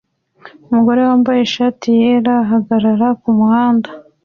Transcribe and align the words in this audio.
Umugore 0.69 1.01
wambaye 1.09 1.39
ishati 1.47 1.87
yera 1.99 2.33
ahagarara 2.45 3.07
kumuhanda 3.21 3.89